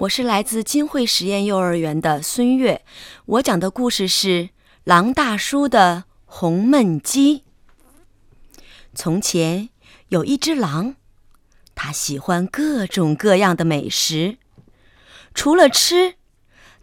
[0.00, 2.82] 我是来自金汇实验幼儿园的孙悦，
[3.26, 4.28] 我讲的故事是
[4.84, 7.38] 《狼大叔的红焖鸡》。
[8.94, 9.68] 从前
[10.08, 10.94] 有一只狼，
[11.74, 14.38] 它喜欢各种各样的美食，
[15.34, 16.14] 除了吃，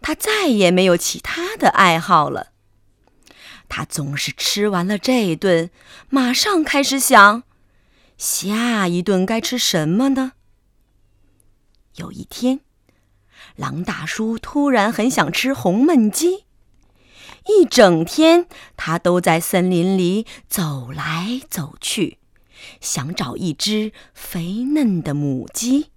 [0.00, 2.52] 它再也没有其他的爱好了。
[3.68, 5.70] 它总是吃完了这一顿，
[6.08, 7.42] 马上开始想，
[8.16, 10.34] 下一顿该吃什么呢？
[11.96, 12.60] 有一天。
[13.58, 16.44] 狼大叔突然很想吃红焖鸡，
[17.46, 22.18] 一整天他都在森林里走来走去，
[22.80, 25.90] 想找一只肥嫩的母鸡。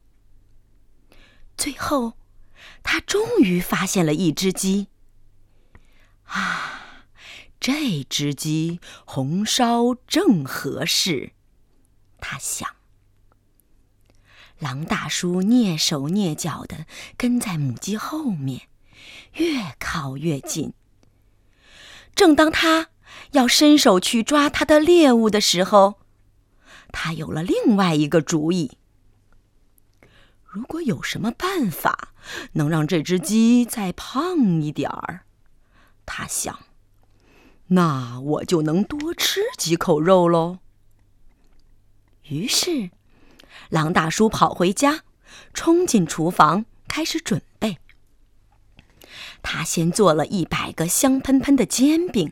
[1.56, 2.14] 最后，
[2.82, 4.88] 他终于发现了一只鸡。
[6.24, 7.06] 啊，
[7.60, 11.34] 这只鸡红烧正合适，
[12.20, 12.81] 他想。
[14.60, 16.86] 狼大叔蹑手蹑脚地
[17.18, 18.68] 跟在母鸡后面，
[19.34, 20.74] 越靠越近。
[22.14, 22.90] 正当他
[23.32, 26.00] 要伸手去抓他的猎物的时候，
[26.92, 28.78] 他有了另外一个主意。
[30.44, 32.14] 如果有什么办法
[32.54, 35.26] 能让这只鸡再胖一点儿，
[36.06, 36.60] 他想，
[37.68, 40.60] 那我就能多吃几口肉喽。
[42.24, 42.92] 于是。
[43.70, 45.04] 狼大叔跑回家，
[45.54, 47.78] 冲进厨房开始准备。
[49.42, 52.32] 他先做了一百个香喷喷的煎饼，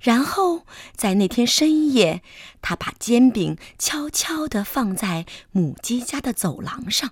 [0.00, 2.22] 然后在那天深夜，
[2.62, 7.10] 他把煎饼悄悄地放在母鸡家的走廊上。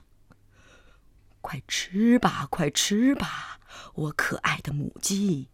[1.41, 3.61] 快吃吧，快吃吧，
[3.95, 5.49] 我可爱的母鸡，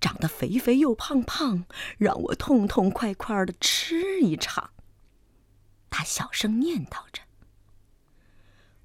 [0.00, 1.64] 长得肥肥又胖胖，
[1.96, 4.71] 让我痛痛快快的吃一场。
[6.02, 7.22] 小声念叨着。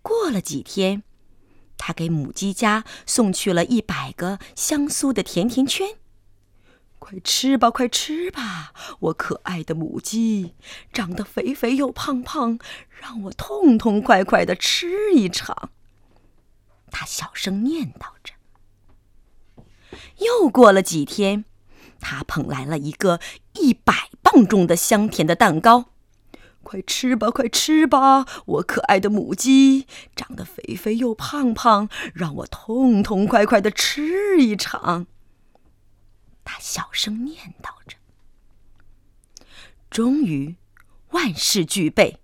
[0.02, 1.04] 过了几天，
[1.78, 5.98] 他给母鸡家送去了一百个香酥的甜甜圈。
[7.00, 10.56] 快吃吧，快吃吧，我可爱的母鸡，
[10.92, 12.60] 长得肥肥又胖胖，
[13.02, 15.70] 让我痛痛快快的吃一场。
[16.90, 18.34] 他小声念叨着。
[20.18, 21.46] 又过了几天，
[22.00, 23.20] 他捧来了一个
[23.54, 25.92] 一百磅重的香甜的蛋糕。
[26.68, 35.08] 快吃吧，快吃吧，我可爱的母鸡，长得肥肥又胖胖，让我痛痛快快的吃一场。
[36.44, 37.96] 他小声念叨着。
[39.90, 40.58] 终于，
[41.12, 42.20] 万事俱备，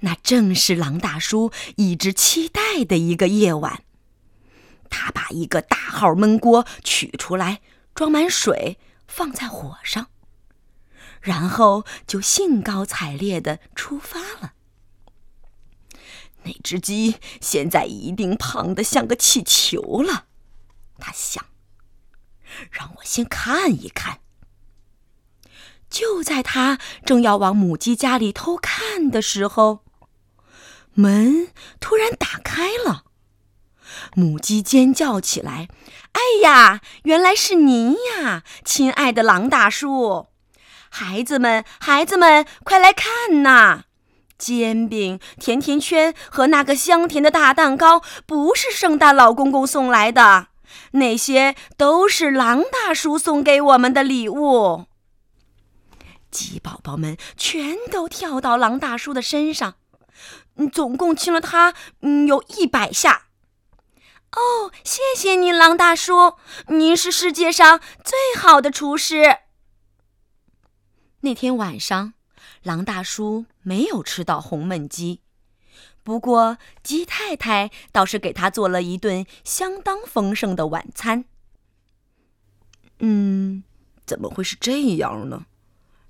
[0.00, 3.82] 那正是狼大叔一直期待的一个夜晚。
[4.88, 7.60] 他把一个大号焖锅取出来，
[7.96, 8.78] 装满水，
[9.08, 10.06] 放在火上。
[11.26, 14.52] 然后就兴高采烈的出发了。
[16.44, 20.26] 那只鸡现在一定胖得像个气球了，
[21.00, 21.44] 他想。
[22.70, 24.20] 让我先看一看。
[25.90, 29.84] 就在他正要往母鸡家里偷看的时候，
[30.94, 31.48] 门
[31.80, 33.04] 突然打开了，
[34.14, 35.68] 母鸡尖叫起来
[36.14, 40.28] ：“哎呀，原来是您呀，亲爱的狼大叔！”
[40.98, 43.82] 孩子们，孩子们，快来看呐！
[44.38, 50.46] 煎饼、甜甜圈和那个香甜的大蛋糕，不是圣诞老公公送来的，
[50.92, 54.86] 那些都是狼大叔送给我们的礼物。
[56.30, 59.74] 鸡宝宝们全都跳到狼大叔的身上，
[60.72, 63.26] 总共亲了他，嗯，有一百下。
[64.32, 66.36] 哦，谢谢您，狼大叔，
[66.68, 69.40] 您是世界上最好的厨师。
[71.20, 72.12] 那天晚上，
[72.62, 75.20] 狼大叔没有吃到红焖鸡，
[76.04, 81.24] 不过鸡太太倒是给他做了一顿相当丰盛的晚餐。
[83.00, 83.64] 嗯，
[84.06, 85.46] 怎么会是这样呢？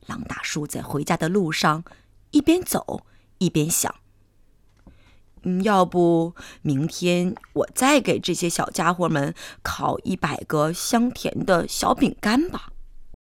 [0.07, 1.83] 狼大叔在回家的路上
[2.31, 3.07] 一边走
[3.39, 3.95] 一边想：“，
[5.65, 12.73] 要不明天我再给这些小家伙们烤一百个香甜的小饼干吧。”